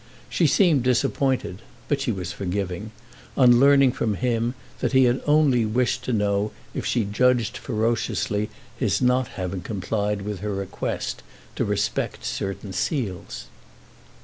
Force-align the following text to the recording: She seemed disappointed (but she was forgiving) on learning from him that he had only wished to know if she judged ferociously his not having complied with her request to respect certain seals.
She 0.31 0.47
seemed 0.47 0.81
disappointed 0.81 1.61
(but 1.87 2.01
she 2.01 2.11
was 2.11 2.31
forgiving) 2.31 2.89
on 3.37 3.59
learning 3.59 3.91
from 3.91 4.15
him 4.15 4.55
that 4.79 4.93
he 4.93 5.03
had 5.03 5.21
only 5.27 5.63
wished 5.63 6.03
to 6.05 6.11
know 6.11 6.51
if 6.73 6.87
she 6.87 7.05
judged 7.05 7.55
ferociously 7.55 8.49
his 8.75 8.99
not 8.99 9.27
having 9.37 9.61
complied 9.61 10.23
with 10.23 10.39
her 10.39 10.55
request 10.55 11.21
to 11.55 11.65
respect 11.65 12.25
certain 12.25 12.73
seals. 12.73 13.45